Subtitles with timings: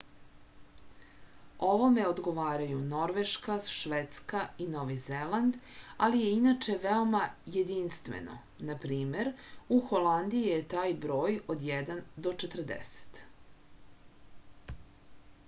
[1.65, 5.59] овоме одговарају норвешка шведска и нови зеланд
[6.07, 7.21] али је иначе веома
[7.57, 8.37] јединствено
[8.71, 9.29] нпр.
[9.75, 13.21] у холандији је тај број од један до четрдесет